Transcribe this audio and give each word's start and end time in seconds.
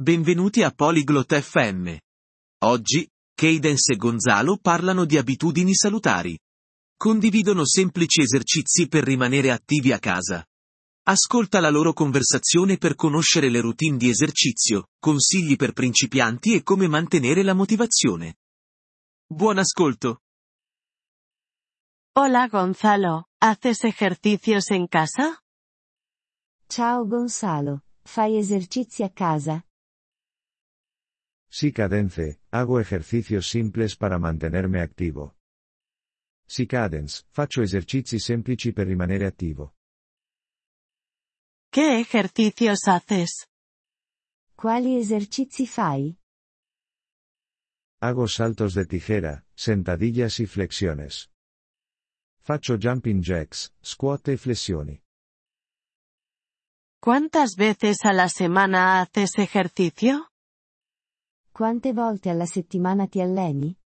Benvenuti 0.00 0.62
a 0.62 0.70
Polyglot 0.70 1.38
FM. 1.38 1.94
Oggi, 2.64 3.06
Cadence 3.34 3.92
e 3.92 3.96
Gonzalo 3.96 4.56
parlano 4.56 5.04
di 5.04 5.18
abitudini 5.18 5.74
salutari. 5.74 6.38
Condividono 6.96 7.66
semplici 7.66 8.22
esercizi 8.22 8.88
per 8.88 9.04
rimanere 9.04 9.50
attivi 9.50 9.92
a 9.92 9.98
casa. 9.98 10.42
Ascolta 11.02 11.60
la 11.60 11.68
loro 11.68 11.92
conversazione 11.92 12.78
per 12.78 12.94
conoscere 12.94 13.50
le 13.50 13.60
routine 13.60 13.98
di 13.98 14.08
esercizio, 14.08 14.86
consigli 14.98 15.56
per 15.56 15.72
principianti 15.72 16.54
e 16.54 16.62
come 16.62 16.88
mantenere 16.88 17.42
la 17.42 17.52
motivazione. 17.52 18.36
Buon 19.26 19.58
ascolto. 19.58 20.22
Hola 22.16 22.48
Gonzalo, 22.48 23.26
¿haces 23.38 23.84
ejercicios 23.84 24.70
en 24.70 24.86
casa? 24.86 25.42
Ciao 26.68 27.06
Gonzalo, 27.06 27.82
fai 28.02 28.38
esercizi 28.38 29.02
a 29.02 29.10
casa? 29.10 29.62
Sí 31.52 31.72
Cadence, 31.72 32.40
hago 32.52 32.78
ejercicios 32.78 33.48
simples 33.48 33.96
para 33.96 34.18
mantenerme 34.18 34.80
activo. 34.80 35.34
Sì 36.46 36.66
Cadence, 36.66 37.24
faccio 37.30 37.60
esercizi 37.62 38.20
semplici 38.20 38.72
per 38.72 38.86
rimanere 38.86 39.26
attivo. 39.26 39.74
¿Qué 41.72 41.98
ejercicios 42.00 42.86
haces? 42.86 43.48
Quali 44.54 44.98
esercizi 44.98 45.66
fai? 45.66 46.16
Hago 48.00 48.26
saltos 48.28 48.74
de 48.74 48.86
tijera, 48.86 49.44
sentadillas 49.54 50.38
y 50.38 50.46
flexiones. 50.46 51.30
Faccio 52.38 52.78
jumping 52.78 53.22
jacks, 53.22 53.72
squat 53.82 54.28
e 54.28 54.36
flessioni. 54.36 55.02
¿Cuántas 57.00 57.56
veces 57.56 58.04
a 58.04 58.12
la 58.12 58.28
semana 58.28 59.00
haces 59.00 59.38
ejercicio? 59.38 60.29
Quante 61.60 61.92
volte 61.92 62.30
alla 62.30 62.46
settimana 62.46 63.06
ti 63.06 63.20
alleni? 63.20 63.78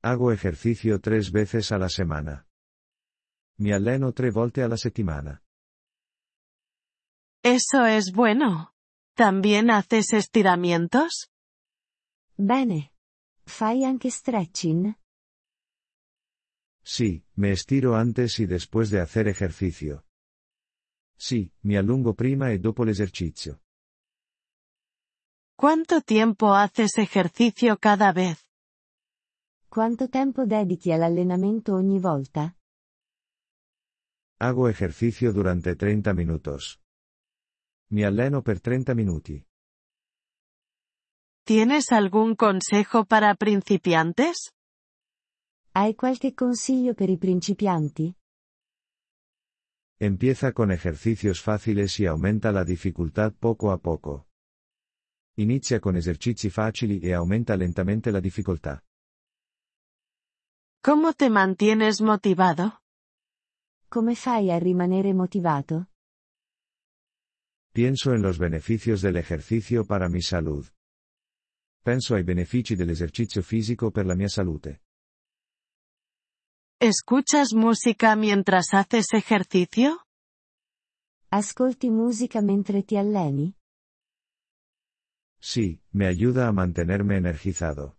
Hago 0.00 0.30
ejercicio 0.32 0.98
tres 0.98 1.30
veces 1.30 1.72
a 1.72 1.76
la 1.76 1.90
semana. 1.90 2.48
Mi 3.58 3.70
alleno 3.70 4.10
tre 4.12 4.30
volte 4.30 4.62
alla 4.62 4.78
settimana. 4.78 5.42
Eso 7.42 7.84
es 7.84 8.12
bueno. 8.12 8.72
¿También 9.14 9.68
haces 9.68 10.14
estiramientos? 10.14 11.28
Bene. 12.34 12.94
Fai 13.44 13.84
anche 13.84 14.08
stretching? 14.08 14.94
Sí, 16.82 17.26
me 17.34 17.50
estiro 17.50 17.94
antes 17.94 18.38
y 18.38 18.46
después 18.46 18.88
de 18.88 19.00
hacer 19.02 19.28
ejercicio. 19.28 20.06
Sí, 21.18 21.52
mi 21.60 21.76
allungo 21.76 22.14
prima 22.14 22.52
e 22.52 22.58
dopo 22.58 22.84
l'esercizio. 22.84 23.60
¿Cuánto 25.60 26.00
tiempo 26.00 26.54
haces 26.54 26.96
ejercicio 26.96 27.76
cada 27.76 28.14
vez? 28.14 28.46
Quanto 29.68 30.08
tempo 30.08 30.46
dedichi 30.46 30.90
all'allenamento 30.90 31.74
ogni 31.74 31.98
volta? 31.98 32.56
Hago 34.38 34.70
ejercicio 34.70 35.32
durante 35.32 35.76
30 35.76 36.14
minutos. 36.14 36.80
Mi 37.90 38.04
alleno 38.04 38.40
per 38.40 38.62
30 38.62 38.94
minuti. 38.94 39.44
¿Tienes 41.44 41.92
algún 41.92 42.36
consejo 42.36 43.04
para 43.04 43.34
principiantes? 43.34 44.52
Hai 45.74 45.94
qualche 45.94 46.32
consiglio 46.32 46.94
per 46.94 47.10
i 47.10 47.18
principianti? 47.18 48.16
Empieza 49.98 50.54
con 50.54 50.70
ejercicios 50.70 51.42
fáciles 51.42 52.00
y 52.00 52.06
aumenta 52.06 52.50
la 52.50 52.64
dificultad 52.64 53.34
poco 53.38 53.72
a 53.72 53.76
poco. 53.76 54.29
Inizia 55.34 55.78
con 55.78 55.96
esercizi 55.96 56.50
facili 56.50 56.98
e 56.98 57.12
aumenta 57.12 57.54
lentamente 57.54 58.10
la 58.10 58.20
difficoltà. 58.20 58.82
¿Cómo 60.82 61.12
te 61.12 61.28
mantienes 61.28 62.00
motivado? 62.00 62.80
Come 63.88 64.14
fai 64.14 64.50
a 64.50 64.58
rimanere 64.58 65.12
motivato? 65.12 65.88
Pienso 67.72 68.12
en 68.12 68.22
los 68.22 68.38
beneficios 68.38 69.00
del 69.00 69.16
ejercicio 69.16 69.84
para 69.84 70.08
mi 70.08 70.20
salud. 70.20 70.66
Penso 71.82 72.14
ai 72.14 72.24
benefici 72.24 72.74
dell'esercizio 72.74 73.42
fisico 73.42 73.90
per 73.90 74.06
la 74.06 74.14
mia 74.14 74.28
salute. 74.28 74.82
¿Escuchas 76.80 77.52
música 77.52 78.16
mientras 78.16 78.72
haces 78.72 79.12
ejercicio? 79.12 80.02
Ascolti 81.30 81.90
musica 81.90 82.40
mentre 82.40 82.82
ti 82.82 82.96
alleni? 82.96 83.54
Sí, 85.40 85.82
me 85.90 86.06
ayuda 86.06 86.48
a 86.48 86.52
mantenerme 86.52 87.16
energizado. 87.16 87.96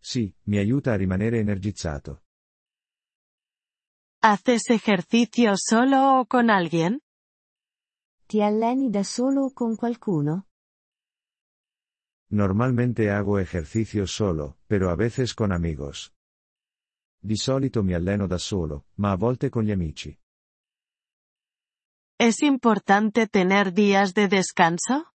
Sí, 0.00 0.34
mi 0.44 0.58
aiuta 0.58 0.94
a 0.94 0.96
rimanere 0.96 1.38
energizzato. 1.38 2.22
¿Haces 4.22 4.70
ejercicio 4.70 5.52
solo 5.56 6.20
o 6.20 6.26
con 6.26 6.48
alguien? 6.50 7.00
Ti 8.26 8.40
alleni 8.40 8.90
da 8.90 9.04
solo 9.04 9.46
o 9.46 9.52
con 9.52 9.76
qualcuno? 9.76 10.46
Normalmente 12.30 13.10
hago 13.10 13.38
ejercicio 13.38 14.06
solo, 14.06 14.58
pero 14.66 14.90
a 14.90 14.96
veces 14.96 15.34
con 15.34 15.52
amigos. 15.52 16.14
Di 17.20 17.36
solito 17.36 17.82
mi 17.82 17.92
alleno 17.94 18.26
da 18.26 18.38
solo, 18.38 18.86
ma 18.96 19.10
a 19.12 19.16
volte 19.16 19.50
con 19.50 19.64
gli 19.64 19.70
amici. 19.70 20.18
¿Es 22.18 22.42
importante 22.42 23.26
tener 23.26 23.72
días 23.72 24.14
de 24.14 24.28
descanso? 24.28 25.11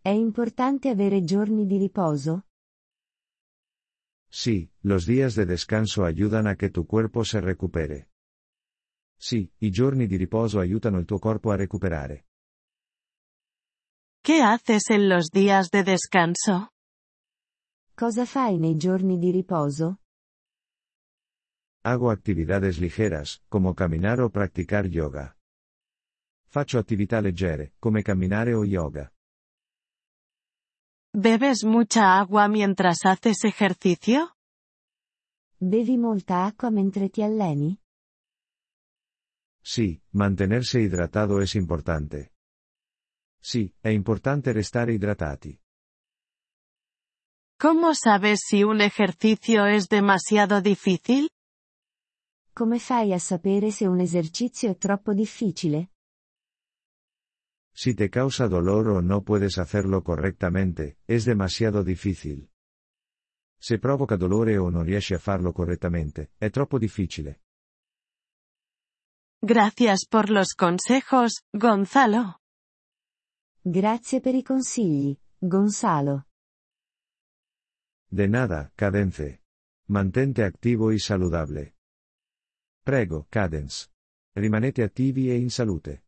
È 0.00 0.10
importante 0.10 0.88
avere 0.88 1.22
giorni 1.22 1.66
di 1.66 1.76
riposo? 1.76 2.44
Sí, 4.30 4.70
los 4.82 5.06
días 5.06 5.34
de 5.34 5.44
descanso 5.46 6.04
ayudan 6.04 6.46
a 6.46 6.54
que 6.54 6.70
tu 6.70 6.86
cuerpo 6.86 7.24
se 7.24 7.40
recupere. 7.40 8.10
Sì, 9.16 9.50
i 9.58 9.70
giorni 9.70 10.06
di 10.06 10.16
riposo 10.16 10.60
aiutano 10.60 10.98
il 10.98 11.04
tuo 11.04 11.18
corpo 11.18 11.50
a 11.50 11.56
recuperare. 11.56 12.26
¿Qué 14.22 14.42
haces 14.42 14.90
en 14.90 15.08
los 15.08 15.30
días 15.30 15.70
de 15.70 15.82
descanso? 15.82 16.68
Cosa 17.94 18.24
fai 18.26 18.58
nei 18.58 18.76
giorni 18.76 19.18
di 19.18 19.30
riposo? 19.30 20.00
Hago 21.82 22.10
actividades 22.10 22.78
ligeras, 22.78 23.42
como 23.48 23.74
caminar 23.74 24.20
o 24.20 24.30
practicar 24.30 24.86
yoga. 24.86 25.36
Faccio 26.46 26.78
attività 26.78 27.20
leggere, 27.20 27.74
come 27.78 28.02
camminare 28.02 28.54
o 28.54 28.64
yoga. 28.64 29.10
¿Bebes 31.14 31.64
mucha 31.64 32.18
agua 32.18 32.48
mientras 32.48 32.98
haces 33.04 33.44
ejercicio? 33.44 34.36
Bevi 35.58 35.96
molta 35.96 36.44
acqua 36.44 36.70
mentre 36.70 37.08
ti 37.08 37.22
alleni? 37.22 37.80
Sí, 39.62 40.02
mantenerse 40.12 40.80
hidratado 40.80 41.40
es 41.40 41.54
importante. 41.54 42.32
Sí, 43.40 43.74
è 43.80 43.88
importante 43.88 44.52
restare 44.52 44.92
idratati. 44.92 45.58
¿Cómo 47.58 47.94
sabes 47.94 48.40
si 48.46 48.62
un 48.62 48.80
ejercicio 48.80 49.66
es 49.66 49.88
demasiado 49.88 50.60
difícil? 50.60 51.30
Come 52.52 52.78
fai 52.78 53.12
a 53.12 53.18
sapere 53.18 53.70
se 53.70 53.86
un 53.86 54.00
esercizio 54.00 54.70
è 54.70 54.76
troppo 54.76 55.14
difficile? 55.14 55.92
Si 57.80 57.94
te 57.94 58.10
causa 58.10 58.48
dolor 58.48 58.88
o 58.88 59.00
no 59.00 59.22
puedes 59.22 59.56
hacerlo 59.56 60.02
correctamente, 60.02 60.98
es 61.06 61.24
demasiado 61.24 61.84
difícil. 61.84 62.50
Se 63.56 63.78
provoca 63.78 64.16
dolore 64.16 64.58
o 64.58 64.68
non 64.68 64.82
riesci 64.82 65.14
a 65.14 65.20
farlo 65.20 65.52
correttamente, 65.52 66.32
è 66.38 66.50
troppo 66.50 66.76
difficile. 66.76 67.42
Gracias 69.40 70.08
por 70.08 70.28
los 70.28 70.54
consejos, 70.54 71.44
Gonzalo. 71.52 72.40
Grazie 73.62 74.20
per 74.20 74.34
i 74.34 74.42
consigli, 74.42 75.16
Gonzalo. 75.38 76.26
De 78.10 78.26
nada, 78.26 78.72
Cadence. 78.74 79.44
Mantente 79.86 80.42
activo 80.42 80.90
y 80.90 80.98
saludable. 80.98 81.76
Prego, 82.82 83.28
Cadence. 83.30 83.86
Rimanete 84.34 84.82
attivi 84.82 85.30
e 85.30 85.36
in 85.36 85.50
salute. 85.50 86.07